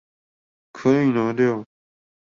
[0.71, 1.63] 可以拿掉